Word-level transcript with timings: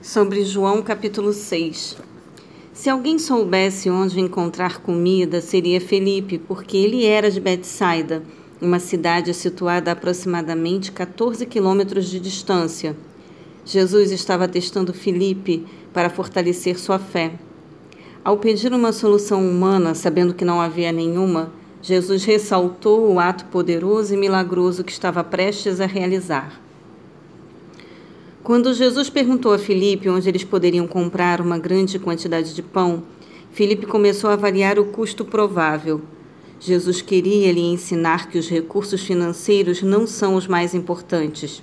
sobre 0.00 0.44
João 0.44 0.80
capítulo 0.80 1.32
6. 1.32 1.96
Se 2.72 2.88
alguém 2.88 3.18
soubesse 3.18 3.90
onde 3.90 4.20
encontrar 4.20 4.80
comida, 4.80 5.40
seria 5.40 5.80
Felipe, 5.80 6.38
porque 6.38 6.76
ele 6.76 7.04
era 7.04 7.28
de 7.28 7.40
Betsaida, 7.40 8.22
uma 8.60 8.78
cidade 8.78 9.34
situada 9.34 9.90
a 9.90 9.94
aproximadamente 9.94 10.92
14 10.92 11.44
quilômetros 11.46 12.08
de 12.08 12.20
distância. 12.20 12.96
Jesus 13.64 14.12
estava 14.12 14.46
testando 14.46 14.94
Felipe 14.94 15.66
para 15.92 16.08
fortalecer 16.08 16.78
sua 16.78 17.00
fé. 17.00 17.32
Ao 18.24 18.36
pedir 18.36 18.72
uma 18.72 18.92
solução 18.92 19.46
humana, 19.48 19.94
sabendo 19.94 20.32
que 20.32 20.44
não 20.44 20.60
havia 20.60 20.92
nenhuma, 20.92 21.52
Jesus 21.82 22.24
ressaltou 22.24 23.12
o 23.12 23.18
ato 23.18 23.46
poderoso 23.46 24.14
e 24.14 24.16
milagroso 24.16 24.84
que 24.84 24.92
estava 24.92 25.24
prestes 25.24 25.80
a 25.80 25.86
realizar. 25.86 26.67
Quando 28.42 28.72
Jesus 28.72 29.10
perguntou 29.10 29.52
a 29.52 29.58
Filipe 29.58 30.08
onde 30.08 30.28
eles 30.28 30.44
poderiam 30.44 30.86
comprar 30.86 31.40
uma 31.40 31.58
grande 31.58 31.98
quantidade 31.98 32.54
de 32.54 32.62
pão, 32.62 33.02
Filipe 33.50 33.84
começou 33.84 34.30
a 34.30 34.34
avaliar 34.34 34.78
o 34.78 34.86
custo 34.86 35.24
provável. 35.24 36.00
Jesus 36.60 37.02
queria 37.02 37.52
lhe 37.52 37.60
ensinar 37.60 38.30
que 38.30 38.38
os 38.38 38.48
recursos 38.48 39.02
financeiros 39.02 39.82
não 39.82 40.06
são 40.06 40.34
os 40.34 40.46
mais 40.46 40.72
importantes. 40.74 41.62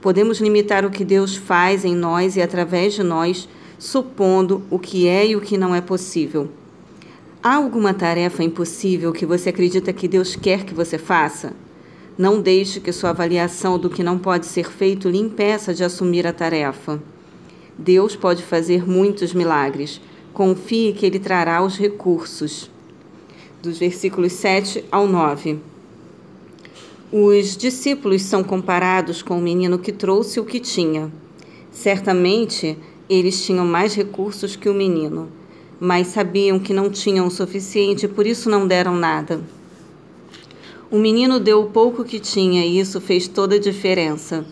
Podemos 0.00 0.40
limitar 0.40 0.84
o 0.84 0.90
que 0.90 1.04
Deus 1.04 1.36
faz 1.36 1.84
em 1.84 1.94
nós 1.94 2.36
e 2.36 2.42
através 2.42 2.94
de 2.94 3.02
nós, 3.02 3.48
supondo 3.78 4.62
o 4.70 4.78
que 4.78 5.06
é 5.08 5.26
e 5.26 5.36
o 5.36 5.40
que 5.40 5.58
não 5.58 5.74
é 5.74 5.80
possível. 5.80 6.48
Há 7.42 7.56
alguma 7.56 7.92
tarefa 7.92 8.42
impossível 8.42 9.12
que 9.12 9.26
você 9.26 9.48
acredita 9.50 9.92
que 9.92 10.08
Deus 10.08 10.36
quer 10.36 10.64
que 10.64 10.74
você 10.74 10.96
faça? 10.96 11.52
Não 12.18 12.40
deixe 12.40 12.80
que 12.80 12.90
sua 12.90 13.10
avaliação 13.10 13.78
do 13.78 13.88
que 13.88 14.02
não 14.02 14.18
pode 14.18 14.44
ser 14.44 14.72
feito 14.72 15.08
lhe 15.08 15.18
impeça 15.18 15.72
de 15.72 15.84
assumir 15.84 16.26
a 16.26 16.32
tarefa. 16.32 17.00
Deus 17.78 18.16
pode 18.16 18.42
fazer 18.42 18.84
muitos 18.84 19.32
milagres. 19.32 20.00
Confie 20.34 20.92
que 20.92 21.06
Ele 21.06 21.20
trará 21.20 21.62
os 21.62 21.78
recursos. 21.78 22.68
Dos 23.62 23.78
versículos 23.78 24.32
7 24.32 24.84
ao 24.90 25.06
9. 25.06 25.60
Os 27.12 27.56
discípulos 27.56 28.22
são 28.22 28.42
comparados 28.42 29.22
com 29.22 29.38
o 29.38 29.40
menino 29.40 29.78
que 29.78 29.92
trouxe 29.92 30.40
o 30.40 30.44
que 30.44 30.58
tinha. 30.58 31.12
Certamente, 31.70 32.76
eles 33.08 33.46
tinham 33.46 33.64
mais 33.64 33.94
recursos 33.94 34.56
que 34.56 34.68
o 34.68 34.74
menino, 34.74 35.28
mas 35.78 36.08
sabiam 36.08 36.58
que 36.58 36.74
não 36.74 36.90
tinham 36.90 37.28
o 37.28 37.30
suficiente 37.30 38.06
e 38.06 38.08
por 38.08 38.26
isso 38.26 38.50
não 38.50 38.66
deram 38.66 38.96
nada. 38.96 39.40
O 40.90 40.96
menino 40.96 41.38
deu 41.38 41.60
o 41.60 41.70
pouco 41.70 42.02
que 42.02 42.18
tinha 42.18 42.64
e 42.64 42.78
isso 42.78 42.98
fez 42.98 43.28
toda 43.28 43.56
a 43.56 43.60
diferença. 43.60 44.46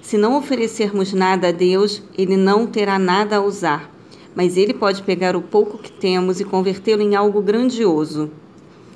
Se 0.00 0.16
não 0.16 0.38
oferecermos 0.38 1.12
nada 1.12 1.48
a 1.48 1.52
Deus, 1.52 2.00
Ele 2.16 2.36
não 2.36 2.68
terá 2.68 3.00
nada 3.00 3.38
a 3.38 3.42
usar, 3.42 3.92
mas 4.32 4.56
Ele 4.56 4.72
pode 4.72 5.02
pegar 5.02 5.34
o 5.34 5.42
pouco 5.42 5.78
que 5.78 5.90
temos 5.90 6.38
e 6.38 6.44
convertê-lo 6.44 7.02
em 7.02 7.16
algo 7.16 7.42
grandioso. 7.42 8.30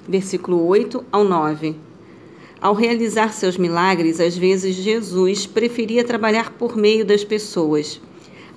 Versículo 0.09 0.65
8 0.65 1.05
ao 1.11 1.25
9. 1.25 1.75
Ao 2.61 2.73
realizar 2.73 3.33
seus 3.33 3.59
milagres, 3.59 4.21
às 4.21 4.39
vezes 4.39 4.77
Jesus 4.77 5.45
preferia 5.45 6.05
trabalhar 6.05 6.53
por 6.53 6.77
meio 6.77 7.05
das 7.05 7.25
pessoas. 7.25 8.01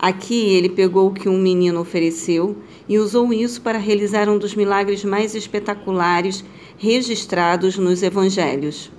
Aqui 0.02 0.53
ele 0.53 0.69
pegou 0.69 1.09
o 1.09 1.14
que 1.14 1.28
um 1.28 1.38
menino 1.38 1.81
ofereceu 1.81 2.55
e 2.88 2.97
usou 2.97 3.33
isso 3.33 3.61
para 3.61 3.78
realizar 3.78 4.30
um 4.30 4.38
dos 4.38 4.56
milagres 4.56 5.03
mais 5.03 5.36
espetaculares 5.36 6.41
registrados 6.78 7.78
nos 7.78 8.02
evangelhos. 8.02 8.89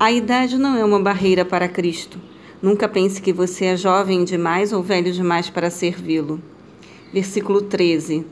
A 0.00 0.10
idade 0.10 0.56
não 0.56 0.74
é 0.74 0.82
uma 0.82 0.98
barreira 0.98 1.44
para 1.44 1.68
Cristo. 1.68 2.18
Nunca 2.62 2.88
pense 2.88 3.20
que 3.20 3.30
você 3.30 3.66
é 3.66 3.76
jovem 3.76 4.24
demais 4.24 4.72
ou 4.72 4.82
velho 4.82 5.12
demais 5.12 5.50
para 5.50 5.68
servi-lo. 5.68 6.40
Versículo 7.12 7.60
13. 7.60 8.24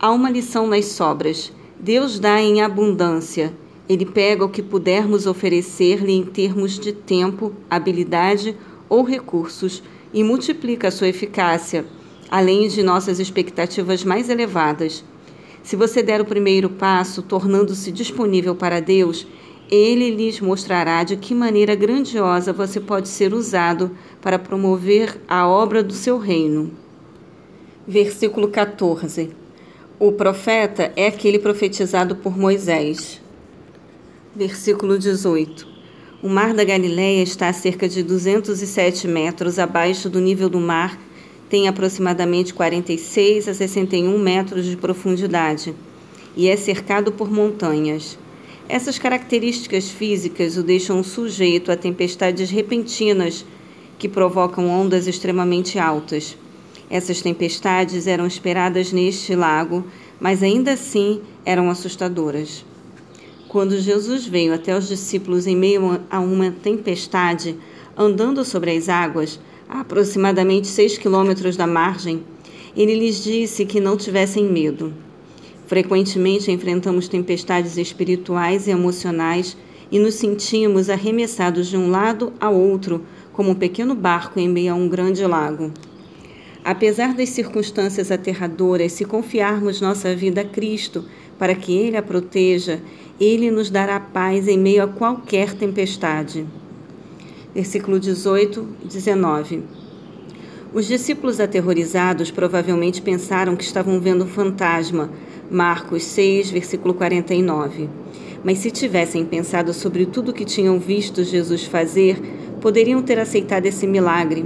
Há 0.00 0.10
uma 0.10 0.28
lição 0.28 0.66
nas 0.66 0.86
sobras. 0.86 1.52
Deus 1.78 2.18
dá 2.18 2.40
em 2.40 2.60
abundância. 2.60 3.54
Ele 3.88 4.04
pega 4.04 4.44
o 4.44 4.48
que 4.48 4.62
pudermos 4.62 5.26
oferecer-lhe 5.26 6.12
em 6.12 6.24
termos 6.24 6.76
de 6.76 6.92
tempo, 6.92 7.52
habilidade 7.70 8.56
ou 8.88 9.04
recursos 9.04 9.80
e 10.14 10.22
multiplica 10.22 10.88
a 10.88 10.90
sua 10.92 11.08
eficácia, 11.08 11.84
além 12.30 12.68
de 12.68 12.82
nossas 12.82 13.18
expectativas 13.18 14.04
mais 14.04 14.30
elevadas. 14.30 15.04
Se 15.62 15.74
você 15.74 16.02
der 16.02 16.20
o 16.20 16.24
primeiro 16.24 16.70
passo, 16.70 17.20
tornando-se 17.20 17.90
disponível 17.90 18.54
para 18.54 18.80
Deus, 18.80 19.26
ele 19.70 20.10
lhes 20.10 20.40
mostrará 20.40 21.02
de 21.02 21.16
que 21.16 21.34
maneira 21.34 21.74
grandiosa 21.74 22.52
você 22.52 22.78
pode 22.78 23.08
ser 23.08 23.34
usado 23.34 23.90
para 24.22 24.38
promover 24.38 25.20
a 25.26 25.48
obra 25.48 25.82
do 25.82 25.92
seu 25.92 26.18
reino. 26.18 26.70
Versículo 27.86 28.48
14. 28.48 29.30
O 29.98 30.12
profeta 30.12 30.92
é 30.96 31.06
aquele 31.06 31.38
profetizado 31.38 32.16
por 32.16 32.36
Moisés. 32.38 33.20
Versículo 34.34 34.98
18. 34.98 35.73
O 36.24 36.28
mar 36.30 36.54
da 36.54 36.64
Galileia 36.64 37.22
está 37.22 37.50
a 37.50 37.52
cerca 37.52 37.86
de 37.86 38.02
207 38.02 39.06
metros 39.06 39.58
abaixo 39.58 40.08
do 40.08 40.18
nível 40.18 40.48
do 40.48 40.58
mar, 40.58 40.98
tem 41.50 41.68
aproximadamente 41.68 42.54
46 42.54 43.46
a 43.46 43.52
61 43.52 44.18
metros 44.18 44.64
de 44.64 44.74
profundidade 44.74 45.74
e 46.34 46.48
é 46.48 46.56
cercado 46.56 47.12
por 47.12 47.30
montanhas. 47.30 48.18
Essas 48.66 48.98
características 48.98 49.90
físicas 49.90 50.56
o 50.56 50.62
deixam 50.62 51.02
sujeito 51.02 51.70
a 51.70 51.76
tempestades 51.76 52.48
repentinas 52.48 53.44
que 53.98 54.08
provocam 54.08 54.70
ondas 54.70 55.06
extremamente 55.06 55.78
altas. 55.78 56.38
Essas 56.88 57.20
tempestades 57.20 58.06
eram 58.06 58.26
esperadas 58.26 58.92
neste 58.92 59.36
lago, 59.36 59.84
mas 60.18 60.42
ainda 60.42 60.72
assim 60.72 61.20
eram 61.44 61.68
assustadoras. 61.68 62.64
Quando 63.54 63.78
Jesus 63.78 64.26
veio 64.26 64.52
até 64.52 64.76
os 64.76 64.88
discípulos 64.88 65.46
em 65.46 65.54
meio 65.54 66.00
a 66.10 66.18
uma 66.18 66.50
tempestade, 66.50 67.56
andando 67.96 68.44
sobre 68.44 68.72
as 68.72 68.88
águas, 68.88 69.38
a 69.68 69.82
aproximadamente 69.82 70.66
seis 70.66 70.98
quilômetros 70.98 71.56
da 71.56 71.64
margem, 71.64 72.24
ele 72.76 72.96
lhes 72.96 73.22
disse 73.22 73.64
que 73.64 73.78
não 73.78 73.96
tivessem 73.96 74.42
medo. 74.50 74.92
Frequentemente 75.68 76.50
enfrentamos 76.50 77.06
tempestades 77.06 77.76
espirituais 77.76 78.66
e 78.66 78.72
emocionais 78.72 79.56
e 79.88 80.00
nos 80.00 80.14
sentimos 80.14 80.90
arremessados 80.90 81.68
de 81.68 81.76
um 81.76 81.88
lado 81.88 82.32
ao 82.40 82.56
outro, 82.56 83.02
como 83.32 83.50
um 83.50 83.54
pequeno 83.54 83.94
barco 83.94 84.40
em 84.40 84.48
meio 84.48 84.72
a 84.72 84.74
um 84.74 84.88
grande 84.88 85.24
lago. 85.24 85.70
Apesar 86.64 87.14
das 87.14 87.28
circunstâncias 87.28 88.10
aterradoras, 88.10 88.90
se 88.90 89.04
confiarmos 89.04 89.80
nossa 89.80 90.12
vida 90.12 90.40
a 90.40 90.44
Cristo 90.44 91.04
para 91.38 91.54
que 91.54 91.72
Ele 91.76 91.96
a 91.96 92.02
proteja 92.02 92.80
ele 93.20 93.50
nos 93.50 93.70
dará 93.70 94.00
paz 94.00 94.48
em 94.48 94.58
meio 94.58 94.82
a 94.82 94.88
qualquer 94.88 95.54
tempestade. 95.54 96.44
Versículo 97.54 98.00
18, 98.00 98.66
19. 98.84 99.62
Os 100.72 100.86
discípulos 100.86 101.38
aterrorizados 101.38 102.32
provavelmente 102.32 103.00
pensaram 103.00 103.54
que 103.54 103.62
estavam 103.62 104.00
vendo 104.00 104.24
um 104.24 104.28
fantasma. 104.28 105.08
Marcos 105.48 106.02
6, 106.02 106.50
versículo 106.50 106.94
49. 106.94 107.88
Mas 108.42 108.58
se 108.58 108.72
tivessem 108.72 109.24
pensado 109.24 109.72
sobre 109.72 110.04
tudo 110.04 110.30
o 110.30 110.34
que 110.34 110.44
tinham 110.44 110.80
visto 110.80 111.22
Jesus 111.22 111.64
fazer, 111.64 112.20
poderiam 112.60 113.00
ter 113.00 113.20
aceitado 113.20 113.66
esse 113.66 113.86
milagre. 113.86 114.44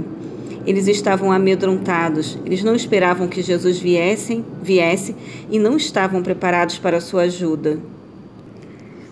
Eles 0.67 0.87
estavam 0.87 1.31
amedrontados, 1.31 2.37
eles 2.45 2.61
não 2.63 2.75
esperavam 2.75 3.27
que 3.27 3.41
Jesus 3.41 3.79
viesse, 3.79 4.43
viesse 4.61 5.15
e 5.49 5.57
não 5.57 5.75
estavam 5.75 6.21
preparados 6.21 6.77
para 6.77 6.97
a 6.97 7.01
sua 7.01 7.23
ajuda. 7.23 7.79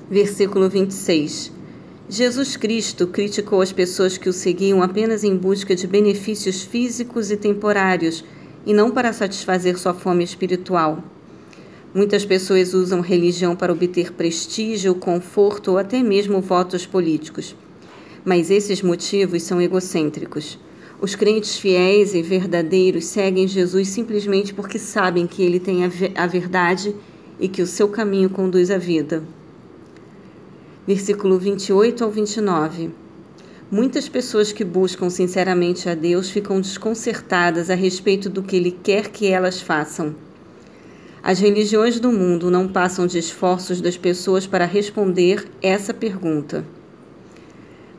Versículo 0.09 0.69
26. 0.69 1.51
Jesus 2.07 2.55
Cristo 2.55 3.07
criticou 3.07 3.59
as 3.61 3.73
pessoas 3.73 4.17
que 4.17 4.29
o 4.29 4.33
seguiam 4.33 4.81
apenas 4.81 5.21
em 5.21 5.35
busca 5.35 5.75
de 5.75 5.85
benefícios 5.85 6.61
físicos 6.61 7.29
e 7.29 7.35
temporários 7.35 8.23
e 8.65 8.73
não 8.73 8.89
para 8.89 9.11
satisfazer 9.11 9.77
sua 9.77 9.93
fome 9.93 10.23
espiritual. 10.23 11.03
Muitas 11.93 12.23
pessoas 12.23 12.73
usam 12.73 13.01
religião 13.01 13.53
para 13.53 13.73
obter 13.73 14.13
prestígio, 14.13 14.95
conforto 14.95 15.71
ou 15.71 15.77
até 15.77 16.01
mesmo 16.01 16.39
votos 16.39 16.85
políticos. 16.85 17.53
Mas 18.23 18.49
esses 18.49 18.81
motivos 18.81 19.43
são 19.43 19.61
egocêntricos. 19.61 20.57
Os 21.01 21.15
crentes 21.15 21.57
fiéis 21.57 22.13
e 22.13 22.21
verdadeiros 22.21 23.03
seguem 23.07 23.45
Jesus 23.45 23.89
simplesmente 23.89 24.53
porque 24.53 24.79
sabem 24.79 25.27
que 25.27 25.43
ele 25.43 25.59
tem 25.59 25.81
a 25.83 26.27
verdade 26.27 26.95
e 27.37 27.49
que 27.49 27.61
o 27.61 27.67
seu 27.67 27.89
caminho 27.89 28.29
conduz 28.29 28.71
à 28.71 28.77
vida 28.77 29.21
versículo 30.87 31.37
28 31.37 32.01
ao 32.01 32.09
29. 32.09 32.91
Muitas 33.69 34.07
pessoas 34.07 34.53
que 34.53 34.63
buscam 34.63 35.09
sinceramente 35.09 35.89
a 35.89 35.93
Deus 35.93 36.29
ficam 36.29 36.61
desconcertadas 36.61 37.69
a 37.69 37.75
respeito 37.75 38.29
do 38.29 38.41
que 38.41 38.55
Ele 38.55 38.71
quer 38.71 39.09
que 39.09 39.27
elas 39.27 39.61
façam. 39.61 40.15
As 41.21 41.39
religiões 41.39 41.99
do 41.99 42.09
mundo 42.09 42.49
não 42.49 42.69
passam 42.69 43.05
de 43.05 43.17
esforços 43.17 43.81
das 43.81 43.97
pessoas 43.97 44.47
para 44.47 44.63
responder 44.63 45.45
essa 45.61 45.93
pergunta. 45.93 46.65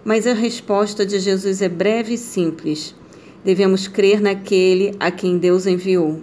Mas 0.02 0.26
a 0.26 0.32
resposta 0.32 1.04
de 1.04 1.18
Jesus 1.18 1.60
é 1.60 1.68
breve 1.68 2.14
e 2.14 2.18
simples. 2.18 2.94
Devemos 3.44 3.86
crer 3.86 4.22
naquele 4.22 4.94
a 4.98 5.10
quem 5.10 5.36
Deus 5.36 5.66
enviou. 5.66 6.22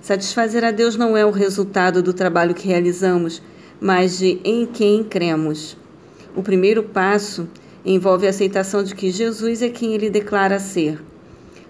Satisfazer 0.00 0.64
a 0.64 0.70
Deus 0.70 0.96
não 0.96 1.14
é 1.14 1.26
o 1.26 1.30
resultado 1.30 2.02
do 2.02 2.14
trabalho 2.14 2.54
que 2.54 2.66
realizamos, 2.66 3.42
mas 3.78 4.16
de 4.16 4.40
em 4.42 4.64
quem 4.64 5.04
cremos. 5.04 5.76
O 6.36 6.42
primeiro 6.42 6.82
passo 6.82 7.48
envolve 7.84 8.26
a 8.26 8.30
aceitação 8.30 8.82
de 8.82 8.94
que 8.94 9.10
Jesus 9.10 9.62
é 9.62 9.68
quem 9.68 9.94
ele 9.94 10.10
declara 10.10 10.58
ser. 10.58 11.00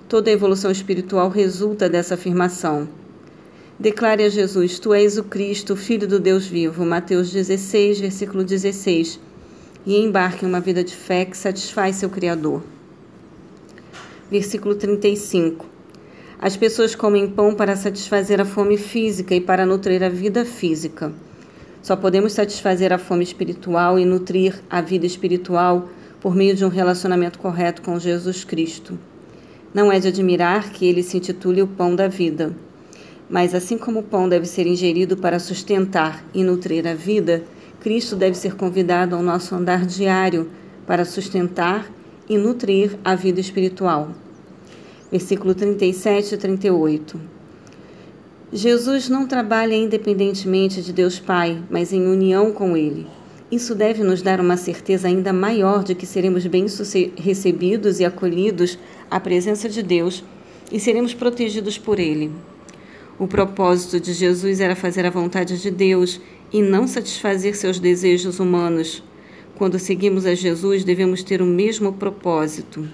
Toda 0.08 0.30
evolução 0.30 0.70
espiritual 0.70 1.28
resulta 1.28 1.88
dessa 1.88 2.14
afirmação. 2.14 2.88
Declare 3.78 4.24
a 4.24 4.28
Jesus: 4.28 4.78
Tu 4.78 4.92
és 4.92 5.18
o 5.18 5.24
Cristo, 5.24 5.76
Filho 5.76 6.08
do 6.08 6.18
Deus 6.18 6.46
vivo. 6.46 6.84
Mateus 6.84 7.30
16, 7.30 8.00
versículo 8.00 8.42
16. 8.42 9.20
E 9.86 9.96
embarque 9.96 10.44
em 10.44 10.48
uma 10.48 10.60
vida 10.60 10.82
de 10.82 10.94
fé 10.96 11.24
que 11.24 11.36
satisfaz 11.36 11.96
seu 11.96 12.10
Criador. 12.10 12.62
Versículo 14.30 14.74
35. 14.74 15.64
As 16.40 16.56
pessoas 16.56 16.94
comem 16.94 17.28
pão 17.28 17.54
para 17.54 17.76
satisfazer 17.76 18.40
a 18.40 18.44
fome 18.44 18.76
física 18.76 19.34
e 19.34 19.40
para 19.40 19.64
nutrir 19.64 20.02
a 20.02 20.08
vida 20.08 20.44
física. 20.44 21.12
Só 21.82 21.96
podemos 21.96 22.32
satisfazer 22.32 22.92
a 22.92 22.98
fome 22.98 23.22
espiritual 23.22 23.98
e 23.98 24.04
nutrir 24.04 24.60
a 24.68 24.80
vida 24.80 25.06
espiritual 25.06 25.88
por 26.20 26.34
meio 26.34 26.54
de 26.54 26.64
um 26.64 26.68
relacionamento 26.68 27.38
correto 27.38 27.82
com 27.82 27.98
Jesus 27.98 28.44
Cristo. 28.44 28.98
Não 29.72 29.92
é 29.92 30.00
de 30.00 30.08
admirar 30.08 30.70
que 30.70 30.86
ele 30.86 31.02
se 31.02 31.16
intitule 31.16 31.62
o 31.62 31.68
pão 31.68 31.94
da 31.94 32.08
vida. 32.08 32.54
Mas 33.30 33.54
assim 33.54 33.76
como 33.76 34.00
o 34.00 34.02
pão 34.02 34.28
deve 34.28 34.46
ser 34.46 34.66
ingerido 34.66 35.16
para 35.16 35.38
sustentar 35.38 36.24
e 36.34 36.42
nutrir 36.42 36.86
a 36.86 36.94
vida, 36.94 37.44
Cristo 37.80 38.16
deve 38.16 38.36
ser 38.36 38.56
convidado 38.56 39.14
ao 39.14 39.22
nosso 39.22 39.54
andar 39.54 39.84
diário 39.86 40.50
para 40.86 41.04
sustentar 41.04 41.90
e 42.28 42.36
nutrir 42.36 42.98
a 43.04 43.14
vida 43.14 43.40
espiritual. 43.40 44.10
Versículo 45.10 45.54
37 45.54 46.34
e 46.34 46.38
38. 46.38 47.37
Jesus 48.50 49.10
não 49.10 49.26
trabalha 49.26 49.74
independentemente 49.74 50.80
de 50.80 50.90
Deus 50.90 51.20
Pai, 51.20 51.62
mas 51.68 51.92
em 51.92 52.06
união 52.06 52.50
com 52.50 52.74
Ele. 52.74 53.06
Isso 53.52 53.74
deve 53.74 54.02
nos 54.02 54.22
dar 54.22 54.40
uma 54.40 54.56
certeza 54.56 55.06
ainda 55.06 55.34
maior 55.34 55.84
de 55.84 55.94
que 55.94 56.06
seremos 56.06 56.46
bem 56.46 56.64
recebidos 57.16 58.00
e 58.00 58.06
acolhidos 58.06 58.78
à 59.10 59.20
presença 59.20 59.68
de 59.68 59.82
Deus 59.82 60.24
e 60.72 60.80
seremos 60.80 61.12
protegidos 61.12 61.76
por 61.76 61.98
Ele. 61.98 62.30
O 63.18 63.26
propósito 63.26 64.00
de 64.00 64.14
Jesus 64.14 64.60
era 64.60 64.74
fazer 64.74 65.04
a 65.04 65.10
vontade 65.10 65.60
de 65.60 65.70
Deus 65.70 66.18
e 66.50 66.62
não 66.62 66.86
satisfazer 66.86 67.54
seus 67.54 67.78
desejos 67.78 68.40
humanos. 68.40 69.02
Quando 69.56 69.78
seguimos 69.78 70.24
a 70.24 70.34
Jesus, 70.34 70.84
devemos 70.84 71.22
ter 71.22 71.42
o 71.42 71.46
mesmo 71.46 71.92
propósito. 71.92 72.88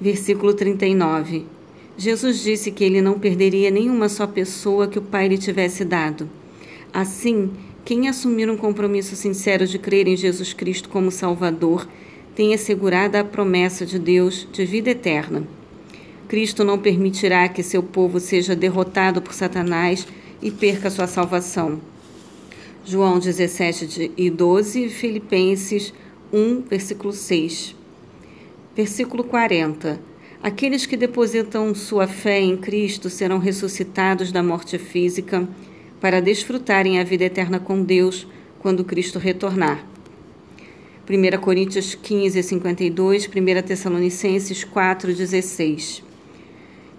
Versículo 0.00 0.54
39. 0.54 1.51
Jesus 1.96 2.42
disse 2.42 2.70
que 2.70 2.82
ele 2.82 3.02
não 3.02 3.18
perderia 3.18 3.70
nenhuma 3.70 4.08
só 4.08 4.26
pessoa 4.26 4.88
que 4.88 4.98
o 4.98 5.02
Pai 5.02 5.28
lhe 5.28 5.36
tivesse 5.36 5.84
dado. 5.84 6.28
Assim, 6.92 7.50
quem 7.84 8.08
assumir 8.08 8.48
um 8.48 8.56
compromisso 8.56 9.14
sincero 9.14 9.66
de 9.66 9.78
crer 9.78 10.06
em 10.06 10.16
Jesus 10.16 10.52
Cristo 10.52 10.88
como 10.88 11.10
Salvador 11.10 11.86
tem 12.34 12.54
assegurada 12.54 13.20
a 13.20 13.24
promessa 13.24 13.84
de 13.84 13.98
Deus 13.98 14.48
de 14.52 14.64
vida 14.64 14.90
eterna. 14.90 15.46
Cristo 16.28 16.64
não 16.64 16.78
permitirá 16.78 17.48
que 17.48 17.62
seu 17.62 17.82
povo 17.82 18.18
seja 18.18 18.56
derrotado 18.56 19.20
por 19.20 19.34
Satanás 19.34 20.06
e 20.40 20.50
perca 20.50 20.90
sua 20.90 21.06
salvação. 21.06 21.80
João 22.84 23.18
17 23.18 24.12
e 24.16 24.30
12, 24.30 24.88
Filipenses 24.88 25.92
1, 26.32 26.62
versículo 26.62 27.12
6. 27.12 27.76
Versículo 28.74 29.24
40. 29.24 30.11
Aqueles 30.42 30.84
que 30.84 30.96
depositam 30.96 31.72
sua 31.72 32.08
fé 32.08 32.40
em 32.40 32.56
Cristo 32.56 33.08
serão 33.08 33.38
ressuscitados 33.38 34.32
da 34.32 34.42
morte 34.42 34.76
física 34.76 35.48
para 36.00 36.20
desfrutarem 36.20 36.98
a 36.98 37.04
vida 37.04 37.22
eterna 37.22 37.60
com 37.60 37.80
Deus 37.80 38.26
quando 38.58 38.84
Cristo 38.84 39.20
retornar. 39.20 39.86
1 41.08 41.40
Coríntios 41.40 41.94
15, 41.94 42.42
52, 42.42 43.28
1 43.28 43.62
Tessalonicenses 43.62 44.64
4, 44.64 45.14
16. 45.14 46.02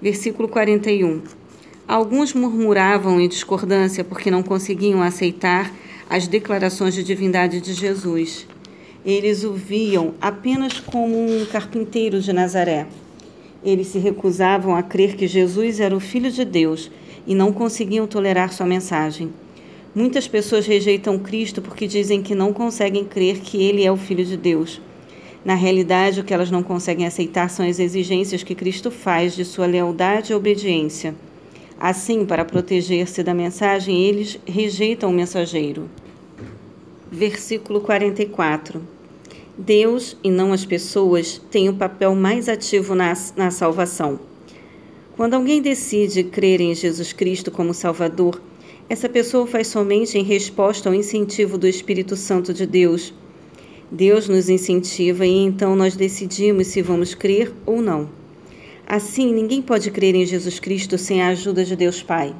Versículo 0.01 0.47
41. 0.47 1.21
Alguns 1.85 2.33
murmuravam 2.33 3.19
em 3.19 3.27
discordância 3.27 4.05
porque 4.05 4.31
não 4.31 4.41
conseguiam 4.41 5.01
aceitar 5.01 5.69
as 6.09 6.29
declarações 6.29 6.93
de 6.93 7.03
divindade 7.03 7.59
de 7.59 7.73
Jesus. 7.73 8.47
Eles 9.05 9.43
o 9.43 9.51
viam 9.51 10.13
apenas 10.21 10.79
como 10.79 11.13
um 11.13 11.45
carpinteiro 11.45 12.21
de 12.21 12.31
Nazaré. 12.31 12.87
Eles 13.63 13.87
se 13.87 13.97
recusavam 13.97 14.75
a 14.75 14.83
crer 14.83 15.15
que 15.15 15.27
Jesus 15.27 15.79
era 15.79 15.95
o 15.95 15.99
Filho 15.99 16.29
de 16.29 16.43
Deus 16.43 16.91
e 17.25 17.33
não 17.33 17.53
conseguiam 17.53 18.05
tolerar 18.05 18.51
sua 18.51 18.65
mensagem. 18.65 19.33
Muitas 19.95 20.27
pessoas 20.27 20.65
rejeitam 20.65 21.19
Cristo 21.19 21.61
porque 21.61 21.87
dizem 21.87 22.21
que 22.21 22.35
não 22.35 22.51
conseguem 22.51 23.05
crer 23.05 23.39
que 23.39 23.61
ele 23.63 23.85
é 23.85 23.91
o 23.91 23.97
Filho 23.97 24.25
de 24.25 24.35
Deus. 24.35 24.81
Na 25.45 25.55
realidade, 25.55 26.19
o 26.19 26.23
que 26.23 26.33
elas 26.33 26.49
não 26.49 26.63
conseguem 26.63 27.05
aceitar 27.05 27.49
são 27.49 27.67
as 27.67 27.79
exigências 27.79 28.43
que 28.43 28.55
Cristo 28.55 28.89
faz 28.89 29.35
de 29.35 29.45
sua 29.45 29.65
lealdade 29.65 30.31
e 30.31 30.35
obediência. 30.35 31.15
Assim, 31.79 32.25
para 32.25 32.45
proteger-se 32.45 33.21
da 33.23 33.33
mensagem, 33.33 34.03
eles 34.05 34.39
rejeitam 34.45 35.09
o 35.09 35.13
mensageiro. 35.13 35.89
Versículo 37.11 37.81
44. 37.81 38.81
Deus 39.57 40.17
e 40.23 40.31
não 40.31 40.51
as 40.51 40.65
pessoas 40.65 41.39
têm 41.51 41.69
o 41.69 41.75
papel 41.75 42.15
mais 42.15 42.49
ativo 42.49 42.95
na, 42.95 43.13
na 43.35 43.51
salvação. 43.51 44.19
Quando 45.15 45.35
alguém 45.35 45.61
decide 45.61 46.23
crer 46.23 46.59
em 46.59 46.73
Jesus 46.73 47.13
Cristo 47.13 47.51
como 47.51 47.71
Salvador, 47.71 48.41
essa 48.89 49.07
pessoa 49.07 49.45
faz 49.45 49.67
somente 49.67 50.17
em 50.17 50.23
resposta 50.23 50.89
ao 50.89 50.95
incentivo 50.95 51.55
do 51.57 51.67
Espírito 51.67 52.15
Santo 52.15 52.51
de 52.51 52.65
Deus. 52.65 53.13
Deus 53.91 54.27
nos 54.27 54.49
incentiva 54.49 55.23
e 55.23 55.45
então 55.45 55.75
nós 55.75 55.95
decidimos 55.95 56.67
se 56.67 56.81
vamos 56.81 57.13
crer 57.13 57.53
ou 57.63 57.79
não. 57.79 58.09
Assim, 58.87 59.31
ninguém 59.31 59.61
pode 59.61 59.91
crer 59.91 60.15
em 60.15 60.25
Jesus 60.25 60.59
Cristo 60.59 60.97
sem 60.97 61.21
a 61.21 61.27
ajuda 61.27 61.63
de 61.63 61.75
Deus 61.75 62.01
Pai. 62.01 62.35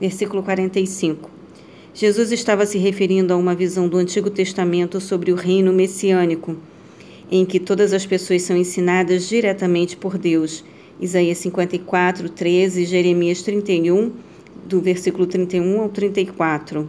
Versículo 0.00 0.42
45. 0.42 1.35
Jesus 1.96 2.30
estava 2.30 2.66
se 2.66 2.76
referindo 2.76 3.32
a 3.32 3.38
uma 3.38 3.54
visão 3.54 3.88
do 3.88 3.96
Antigo 3.96 4.28
Testamento 4.28 5.00
sobre 5.00 5.32
o 5.32 5.34
reino 5.34 5.72
messiânico, 5.72 6.54
em 7.30 7.42
que 7.46 7.58
todas 7.58 7.94
as 7.94 8.04
pessoas 8.04 8.42
são 8.42 8.54
ensinadas 8.54 9.26
diretamente 9.26 9.96
por 9.96 10.18
Deus 10.18 10.62
Isaías 11.00 11.38
54, 11.38 12.28
13, 12.28 12.84
Jeremias 12.84 13.40
31, 13.40 14.12
do 14.66 14.78
versículo 14.78 15.26
31 15.26 15.80
ao 15.80 15.88
34. 15.88 16.86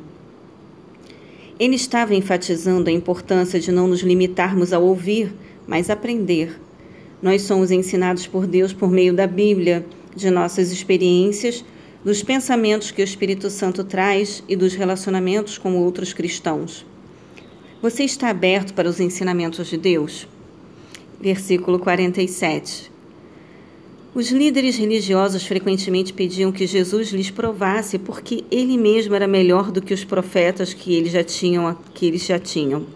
Ele 1.58 1.75
estava 1.75 2.13
enfatizando 2.13 2.89
a 2.89 2.93
importância 2.93 3.62
de 3.62 3.72
não 3.72 3.88
nos 3.88 4.01
limitarmos 4.01 4.74
a 4.74 4.79
ouvir, 4.79 5.34
mas 5.65 5.89
aprender. 5.89 6.60
Nós 7.22 7.43
somos 7.43 7.72
ensinados 7.72 8.27
por 8.27 8.46
Deus 8.46 8.74
por 8.74 8.91
meio 8.91 9.13
da 9.13 9.25
Bíblia, 9.25 9.86
de 10.13 10.29
nossas 10.29 10.70
experiências, 10.70 11.63
dos 12.04 12.24
pensamentos 12.24 12.92
que 12.92 13.01
o 13.01 13.04
Espírito 13.04 13.50
Santo 13.50 13.84
traz 13.84 14.44
e 14.48 14.56
dos 14.56 14.74
relacionamentos 14.74 15.58
com 15.58 15.75
outros 15.75 16.13
cristãos. 16.13 16.86
Você 17.82 18.04
está 18.04 18.30
aberto 18.30 18.74
para 18.74 18.89
os 18.89 19.00
ensinamentos 19.00 19.68
de 19.68 19.77
Deus? 19.77 20.27
Versículo 21.20 21.80
47. 21.80 22.92
Os 24.16 24.32
líderes 24.32 24.77
religiosos 24.77 25.46
frequentemente 25.46 26.12
pediam 26.12 26.51
que 26.51 26.66
Jesus 26.66 27.10
lhes 27.10 27.30
provasse 27.30 28.00
porque 28.00 28.44
ele 28.50 28.75
mesmo 28.77 29.13
era 29.13 29.27
melhor 29.27 29.72
do 29.72 29.82
que 29.82 29.94
os 29.94 30.04
profetas 30.04 30.74
que 30.74 30.96
eles 30.96 31.12
já 31.12 31.24
tinham, 31.24 31.77
que 31.94 32.08
eles 32.08 32.25
já 32.25 32.39
tinham. 32.39 32.88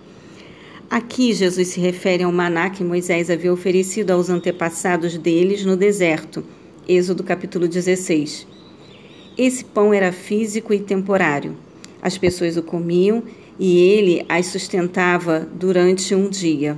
Aqui 0.89 1.31
Jesus 1.31 1.69
se 1.69 1.79
refere 1.79 2.23
ao 2.23 2.31
maná 2.31 2.69
que 2.69 2.83
Moisés 2.83 3.29
havia 3.29 3.53
oferecido 3.53 4.11
aos 4.11 4.29
antepassados 4.29 5.17
deles 5.17 5.63
no 5.63 5.77
deserto. 5.77 6.43
Êxodo 6.87 7.23
capítulo 7.23 7.67
16. 7.67 8.50
Esse 9.37 9.63
pão 9.63 9.93
era 9.93 10.11
físico 10.11 10.73
e 10.73 10.79
temporário. 10.79 11.55
As 12.01 12.17
pessoas 12.17 12.57
o 12.57 12.63
comiam 12.63 13.23
e 13.59 13.77
ele 13.77 14.25
as 14.27 14.47
sustentava 14.47 15.47
durante 15.53 16.13
um 16.15 16.29
dia. 16.29 16.77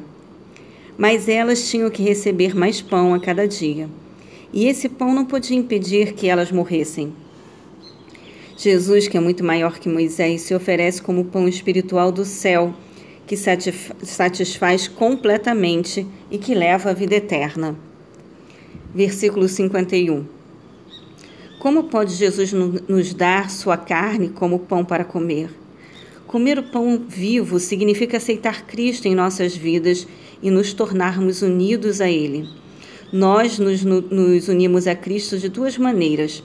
Mas 0.98 1.28
elas 1.28 1.70
tinham 1.70 1.90
que 1.90 2.04
receber 2.04 2.56
mais 2.56 2.82
pão 2.82 3.14
a 3.14 3.20
cada 3.20 3.48
dia 3.48 3.90
e 4.54 4.68
esse 4.68 4.88
pão 4.88 5.14
não 5.14 5.26
podia 5.26 5.58
impedir 5.58 6.14
que 6.14 6.28
elas 6.28 6.52
morressem. 6.52 7.12
Jesus, 8.56 9.08
que 9.08 9.18
é 9.18 9.20
muito 9.20 9.44
maior 9.44 9.80
que 9.80 9.90
Moisés, 9.90 10.42
se 10.42 10.54
oferece 10.54 11.02
como 11.02 11.26
pão 11.26 11.48
espiritual 11.48 12.12
do 12.12 12.24
céu, 12.24 12.72
que 13.26 13.36
satisfaz 13.36 14.88
completamente 14.88 16.06
e 16.30 16.38
que 16.38 16.54
leva 16.54 16.92
à 16.92 16.94
vida 16.94 17.16
eterna. 17.16 17.76
Versículo 18.94 19.50
51. 19.50 20.43
Como 21.64 21.86
pode 21.86 22.14
Jesus 22.16 22.52
nos 22.52 23.14
dar 23.14 23.50
sua 23.50 23.78
carne 23.78 24.28
como 24.28 24.60
pão 24.60 24.84
para 24.84 25.06
comer? 25.06 25.50
Comer 26.28 26.60
o 26.60 26.64
pão 26.64 27.06
vivo 27.08 27.58
significa 27.58 28.18
aceitar 28.18 28.66
Cristo 28.66 29.08
em 29.08 29.16
nossas 29.16 29.56
vidas 29.56 30.06
e 30.42 30.52
nos 30.52 30.74
tornarmos 30.74 31.42
unidos 31.42 32.02
a 32.02 32.10
Ele. 32.10 32.50
Nós 33.14 33.60
nos, 33.60 33.82
nos 33.82 34.50
unimos 34.50 34.88
a 34.88 34.94
Cristo 34.94 35.38
de 35.40 35.48
duas 35.48 35.78
maneiras: 35.78 36.44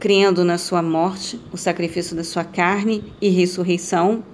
crendo 0.00 0.42
na 0.42 0.56
sua 0.56 0.80
morte, 0.80 1.38
o 1.52 1.58
sacrifício 1.58 2.16
da 2.16 2.24
sua 2.24 2.42
carne 2.42 3.04
e 3.20 3.28
ressurreição, 3.28 4.24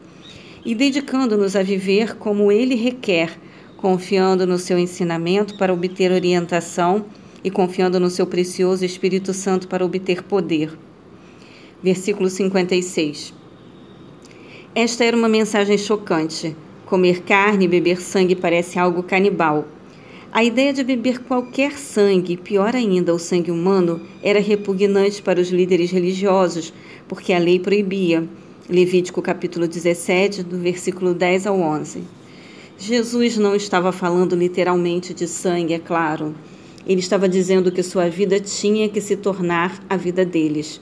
e 0.65 0.73
dedicando-nos 0.73 1.57
a 1.57 1.65
viver 1.65 2.15
como 2.15 2.53
ele 2.53 2.77
requer, 2.77 3.37
confiando 3.77 4.47
no 4.47 4.57
seu 4.57 4.79
ensinamento 4.79 5.59
para 5.59 5.75
obter 5.75 6.13
orientação 6.13 7.07
e 7.45 7.51
confiando 7.51 7.99
no 7.99 8.11
seu 8.11 8.27
precioso 8.27 8.85
Espírito 8.85 9.33
Santo 9.33 9.69
para 9.69 9.85
obter 9.85 10.23
poder. 10.23 10.79
Versículo 11.83 12.31
56. 12.31 13.35
Esta 14.75 15.05
era 15.05 15.17
uma 15.17 15.29
mensagem 15.29 15.77
chocante. 15.77 16.57
Comer 16.87 17.23
carne 17.23 17.65
e 17.65 17.69
beber 17.69 18.01
sangue 18.01 18.35
parece 18.35 18.79
algo 18.79 19.03
canibal. 19.03 19.67
A 20.31 20.43
ideia 20.43 20.73
de 20.73 20.83
beber 20.83 21.19
qualquer 21.25 21.73
sangue, 21.73 22.39
pior 22.39 22.75
ainda 22.75 23.15
o 23.15 23.19
sangue 23.19 23.51
humano, 23.51 24.01
era 24.23 24.41
repugnante 24.41 25.21
para 25.21 25.39
os 25.39 25.51
líderes 25.51 25.91
religiosos, 25.91 26.73
porque 27.07 27.35
a 27.35 27.39
lei 27.39 27.59
proibia. 27.59 28.27
Levítico 28.67 29.21
capítulo 29.21 29.69
17, 29.69 30.43
do 30.43 30.57
versículo 30.57 31.13
10 31.13 31.47
ao 31.49 31.61
11. 31.61 32.03
Jesus 32.79 33.37
não 33.37 33.55
estava 33.55 33.93
falando 33.93 34.35
literalmente 34.35 35.13
de 35.13 35.29
sangue, 35.29 35.75
é 35.75 35.79
claro. 35.79 36.35
Ele 36.87 37.01
estava 37.01 37.29
dizendo 37.29 37.71
que 37.71 37.83
sua 37.83 38.09
vida 38.09 38.41
tinha 38.41 38.89
que 38.89 39.01
se 39.01 39.17
tornar 39.17 39.83
a 39.89 39.97
vida 39.97 40.25
deles. 40.25 40.81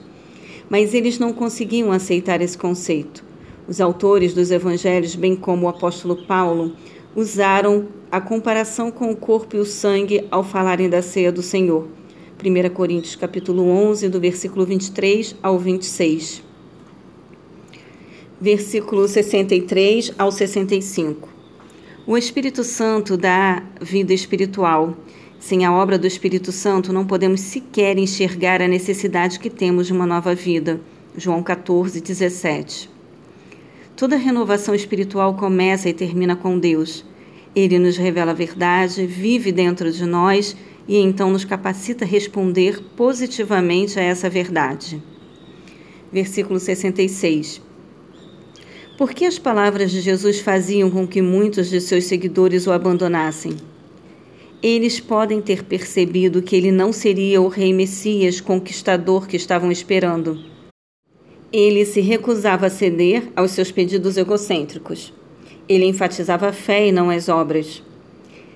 Mas 0.68 0.94
eles 0.94 1.18
não 1.18 1.32
conseguiam 1.32 1.92
aceitar 1.92 2.40
esse 2.40 2.56
conceito. 2.56 3.24
Os 3.68 3.80
autores 3.80 4.32
dos 4.32 4.50
evangelhos, 4.50 5.14
bem 5.14 5.36
como 5.36 5.66
o 5.66 5.68
apóstolo 5.68 6.16
Paulo, 6.26 6.72
usaram 7.14 7.88
a 8.10 8.20
comparação 8.20 8.90
com 8.90 9.10
o 9.10 9.16
corpo 9.16 9.56
e 9.56 9.58
o 9.58 9.64
sangue 9.64 10.26
ao 10.30 10.42
falarem 10.42 10.88
da 10.88 11.02
ceia 11.02 11.30
do 11.30 11.42
Senhor. 11.42 11.86
1 12.42 12.70
Coríntios 12.70 13.16
capítulo 13.16 13.68
11, 13.68 14.08
do 14.08 14.18
versículo 14.18 14.64
23 14.64 15.36
ao 15.42 15.58
26. 15.58 16.42
Versículo 18.40 19.06
63 19.06 20.14
ao 20.16 20.32
65. 20.32 21.28
O 22.06 22.16
Espírito 22.16 22.64
Santo 22.64 23.16
dá 23.16 23.62
vida 23.80 24.14
espiritual. 24.14 24.96
Sem 25.40 25.64
a 25.64 25.72
obra 25.72 25.98
do 25.98 26.06
Espírito 26.06 26.52
Santo, 26.52 26.92
não 26.92 27.06
podemos 27.06 27.40
sequer 27.40 27.96
enxergar 27.96 28.60
a 28.60 28.68
necessidade 28.68 29.40
que 29.40 29.48
temos 29.48 29.86
de 29.86 29.92
uma 29.94 30.04
nova 30.04 30.34
vida. 30.34 30.78
João 31.16 31.42
14, 31.42 31.98
17. 31.98 32.90
Toda 33.96 34.16
renovação 34.16 34.74
espiritual 34.74 35.34
começa 35.34 35.88
e 35.88 35.94
termina 35.94 36.36
com 36.36 36.58
Deus. 36.58 37.06
Ele 37.56 37.78
nos 37.78 37.96
revela 37.96 38.32
a 38.32 38.34
verdade, 38.34 39.06
vive 39.06 39.50
dentro 39.50 39.90
de 39.90 40.04
nós 40.04 40.54
e 40.86 40.98
então 40.98 41.30
nos 41.30 41.44
capacita 41.44 42.04
a 42.04 42.08
responder 42.08 42.82
positivamente 42.94 43.98
a 43.98 44.02
essa 44.02 44.28
verdade. 44.28 45.02
Versículo 46.12 46.60
66. 46.60 47.62
Por 48.98 49.14
que 49.14 49.24
as 49.24 49.38
palavras 49.38 49.90
de 49.90 50.02
Jesus 50.02 50.38
faziam 50.38 50.90
com 50.90 51.06
que 51.06 51.22
muitos 51.22 51.70
de 51.70 51.80
seus 51.80 52.04
seguidores 52.04 52.66
o 52.66 52.72
abandonassem? 52.72 53.56
Eles 54.62 55.00
podem 55.00 55.40
ter 55.40 55.64
percebido 55.64 56.42
que 56.42 56.54
ele 56.54 56.70
não 56.70 56.92
seria 56.92 57.40
o 57.40 57.48
rei 57.48 57.72
Messias 57.72 58.42
conquistador 58.42 59.26
que 59.26 59.34
estavam 59.34 59.72
esperando. 59.72 60.38
Ele 61.50 61.86
se 61.86 62.02
recusava 62.02 62.66
a 62.66 62.70
ceder 62.70 63.32
aos 63.34 63.52
seus 63.52 63.72
pedidos 63.72 64.18
egocêntricos. 64.18 65.14
Ele 65.66 65.86
enfatizava 65.86 66.48
a 66.48 66.52
fé 66.52 66.88
e 66.88 66.92
não 66.92 67.08
as 67.08 67.30
obras. 67.30 67.82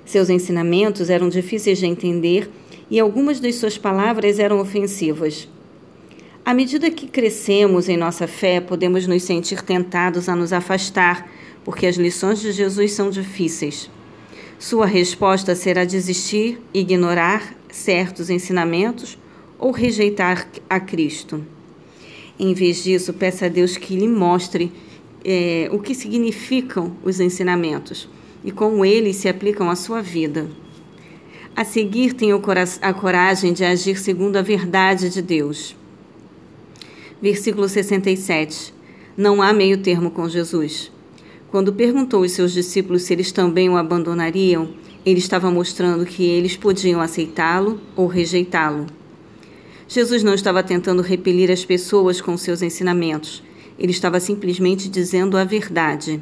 Seus 0.04 0.28
ensinamentos 0.28 1.08
eram 1.08 1.30
difíceis 1.30 1.78
de 1.78 1.86
entender 1.86 2.50
e 2.90 3.00
algumas 3.00 3.40
de 3.40 3.50
suas 3.50 3.78
palavras 3.78 4.38
eram 4.38 4.60
ofensivas. 4.60 5.48
À 6.44 6.52
medida 6.52 6.90
que 6.90 7.06
crescemos 7.06 7.88
em 7.88 7.96
nossa 7.96 8.26
fé, 8.26 8.60
podemos 8.60 9.06
nos 9.06 9.22
sentir 9.22 9.62
tentados 9.62 10.28
a 10.28 10.36
nos 10.36 10.52
afastar, 10.52 11.30
porque 11.64 11.86
as 11.86 11.96
lições 11.96 12.42
de 12.42 12.52
Jesus 12.52 12.92
são 12.92 13.08
difíceis. 13.08 13.90
Sua 14.58 14.86
resposta 14.86 15.54
será 15.54 15.84
desistir, 15.84 16.60
ignorar 16.72 17.54
certos 17.70 18.30
ensinamentos 18.30 19.18
ou 19.58 19.72
rejeitar 19.72 20.48
a 20.70 20.78
Cristo. 20.78 21.44
Em 22.38 22.54
vez 22.54 22.82
disso, 22.82 23.12
peça 23.12 23.46
a 23.46 23.48
Deus 23.48 23.76
que 23.76 23.96
lhe 23.96 24.08
mostre 24.08 24.72
é, 25.24 25.68
o 25.72 25.78
que 25.78 25.94
significam 25.94 26.96
os 27.02 27.20
ensinamentos 27.20 28.08
e 28.44 28.52
como 28.52 28.84
eles 28.84 29.16
se 29.16 29.28
aplicam 29.28 29.70
à 29.70 29.76
sua 29.76 30.02
vida. 30.02 30.48
A 31.56 31.64
seguir, 31.64 32.14
tenha 32.14 32.34
a 32.82 32.92
coragem 32.92 33.52
de 33.52 33.64
agir 33.64 33.96
segundo 33.96 34.36
a 34.36 34.42
verdade 34.42 35.08
de 35.08 35.22
Deus. 35.22 35.76
Versículo 37.22 37.68
67. 37.68 38.74
Não 39.16 39.40
há 39.40 39.52
meio 39.52 39.78
termo 39.78 40.10
com 40.10 40.28
Jesus. 40.28 40.90
Quando 41.54 41.72
perguntou 41.72 42.24
aos 42.24 42.32
seus 42.32 42.52
discípulos 42.52 43.02
se 43.02 43.12
eles 43.12 43.30
também 43.30 43.70
o 43.70 43.76
abandonariam, 43.76 44.70
ele 45.06 45.20
estava 45.20 45.52
mostrando 45.52 46.04
que 46.04 46.24
eles 46.24 46.56
podiam 46.56 47.00
aceitá-lo 47.00 47.78
ou 47.94 48.08
rejeitá-lo. 48.08 48.88
Jesus 49.86 50.24
não 50.24 50.34
estava 50.34 50.64
tentando 50.64 51.00
repelir 51.00 51.52
as 51.52 51.64
pessoas 51.64 52.20
com 52.20 52.36
seus 52.36 52.60
ensinamentos. 52.60 53.40
Ele 53.78 53.92
estava 53.92 54.18
simplesmente 54.18 54.88
dizendo 54.88 55.36
a 55.36 55.44
verdade. 55.44 56.20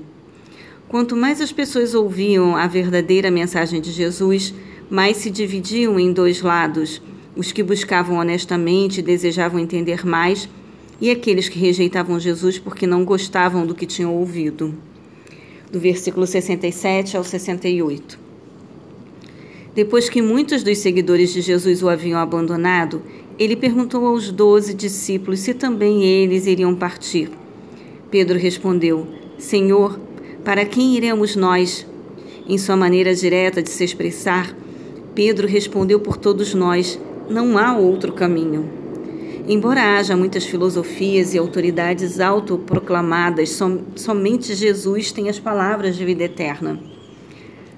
Quanto 0.87 1.17
mais 1.17 1.41
as 1.41 1.51
pessoas 1.51 1.95
ouviam 1.95 2.55
a 2.55 2.67
verdadeira 2.67 3.31
mensagem 3.31 3.81
de 3.81 3.91
Jesus, 3.91 4.53
mais 4.91 5.17
se 5.17 5.31
dividiam 5.31 5.99
em 5.99 6.13
dois 6.13 6.43
lados: 6.43 7.01
os 7.35 7.53
que 7.53 7.63
buscavam 7.63 8.19
honestamente 8.19 8.99
e 8.99 9.03
desejavam 9.03 9.59
entender 9.59 10.05
mais, 10.07 10.47
e 11.01 11.11
aqueles 11.11 11.49
que 11.49 11.59
rejeitavam 11.59 12.21
Jesus 12.21 12.59
porque 12.59 12.87
não 12.87 13.03
gostavam 13.03 13.65
do 13.65 13.75
que 13.75 13.87
tinham 13.87 14.15
ouvido. 14.15 14.92
Do 15.73 15.81
versículo 15.81 16.27
67 16.27 17.17
ao 17.17 17.25
68. 17.25 18.19
Depois 19.75 20.11
que 20.11 20.21
muitos 20.21 20.63
dos 20.63 20.77
seguidores 20.77 21.33
de 21.33 21.41
Jesus 21.41 21.83
o 21.83 21.89
haviam 21.89 22.21
abandonado, 22.21 23.01
ele 23.39 23.57
perguntou 23.57 24.05
aos 24.05 24.31
doze 24.31 24.75
discípulos 24.75 25.41
se 25.41 25.55
também 25.55 26.05
eles 26.05 26.47
iriam 26.47 26.75
partir. 26.75 27.31
Pedro 28.11 28.39
respondeu: 28.39 29.07
Senhor, 29.39 29.99
para 30.45 30.67
quem 30.67 30.95
iremos 30.95 31.35
nós? 31.35 31.87
Em 32.47 32.59
sua 32.59 32.77
maneira 32.77 33.15
direta 33.15 33.63
de 33.63 33.71
se 33.71 33.83
expressar, 33.83 34.55
Pedro 35.15 35.49
respondeu 35.49 36.01
por 36.01 36.19
todos 36.19 36.53
nós: 36.53 37.01
Não 37.31 37.57
há 37.57 37.75
outro 37.75 38.13
caminho. 38.13 38.82
Embora 39.49 39.99
haja 39.99 40.17
muitas 40.17 40.45
filosofias 40.45 41.35
e 41.35 41.39
autoridades 41.39 42.21
autoproclamadas, 42.21 43.51
som 43.51 43.81
somente 43.97 44.55
Jesus 44.55 45.11
tem 45.11 45.29
as 45.29 45.41
palavras 45.41 45.97
de 45.97 46.05
vida 46.05 46.23
eterna. 46.25 46.79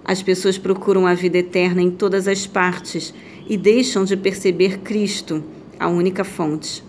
As 0.05 0.23
pessoas 0.23 0.59
procuram 0.59 1.07
a 1.07 1.15
vida 1.15 1.39
eterna 1.39 1.81
em 1.81 1.91
todas 1.91 2.29
as 2.29 2.47
partes 2.47 3.15
e 3.49 3.57
deixam 3.57 4.05
de 4.05 4.15
perceber 4.15 4.81
Cristo, 4.81 5.43
a 5.81 5.89
única 5.89 6.23
fonte. 6.23 6.85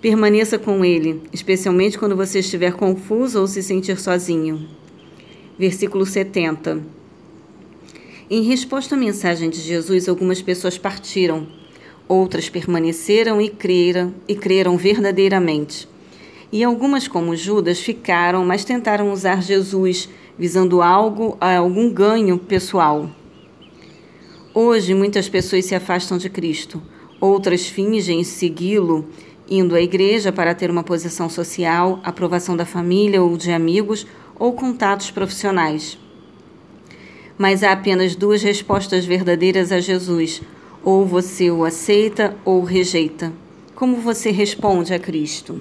Permaneça 0.00 0.58
com 0.58 0.84
Ele, 0.84 1.22
especialmente 1.32 1.96
quando 1.96 2.16
você 2.16 2.40
estiver 2.40 2.72
confuso 2.72 3.40
ou 3.40 3.46
se 3.46 3.62
sentir 3.62 3.98
sozinho. 3.98 4.68
Versículo 5.56 6.04
70. 6.04 6.80
Em 8.28 8.42
resposta 8.42 8.96
à 8.96 8.98
mensagem 8.98 9.48
de 9.48 9.60
Jesus, 9.60 10.08
algumas 10.08 10.42
pessoas 10.42 10.76
partiram, 10.76 11.46
outras 12.08 12.48
permaneceram 12.48 13.40
e 13.40 13.48
creram, 13.48 14.14
e 14.28 14.34
creram 14.34 14.76
verdadeiramente. 14.76 15.88
E 16.52 16.62
algumas, 16.62 17.08
como 17.08 17.36
Judas, 17.36 17.80
ficaram, 17.80 18.44
mas 18.44 18.64
tentaram 18.64 19.12
usar 19.12 19.42
Jesus 19.42 20.08
visando 20.38 20.82
algo, 20.82 21.36
algum 21.40 21.90
ganho 21.90 22.38
pessoal. 22.38 23.10
Hoje, 24.54 24.94
muitas 24.94 25.28
pessoas 25.28 25.64
se 25.64 25.74
afastam 25.74 26.18
de 26.18 26.30
Cristo, 26.30 26.82
outras 27.20 27.66
fingem 27.66 28.22
segui-lo, 28.22 29.06
indo 29.48 29.74
à 29.74 29.80
igreja 29.80 30.32
para 30.32 30.54
ter 30.54 30.70
uma 30.70 30.82
posição 30.82 31.28
social, 31.28 32.00
aprovação 32.02 32.56
da 32.56 32.64
família 32.64 33.22
ou 33.22 33.36
de 33.36 33.50
amigos 33.50 34.06
ou 34.38 34.52
contatos 34.52 35.10
profissionais. 35.10 35.98
Mas 37.38 37.62
há 37.62 37.72
apenas 37.72 38.16
duas 38.16 38.42
respostas 38.42 39.04
verdadeiras 39.04 39.72
a 39.72 39.80
Jesus: 39.80 40.42
ou 40.86 41.04
você 41.04 41.50
o 41.50 41.64
aceita 41.64 42.36
ou 42.44 42.62
rejeita. 42.62 43.32
Como 43.74 43.96
você 43.96 44.30
responde 44.30 44.94
a 44.94 45.00
Cristo? 45.00 45.58